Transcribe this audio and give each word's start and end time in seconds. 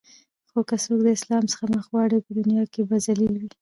خو 0.49 0.59
که 0.69 0.75
څوک 0.83 0.99
د 1.03 1.07
اسلام 1.17 1.43
څخه 1.51 1.65
مخ 1.73 1.85
واړوی 1.89 2.21
په 2.25 2.31
دنیا 2.39 2.63
کی 2.73 2.81
به 2.89 2.95
ذلیل 3.05 3.33
وی 3.37 3.49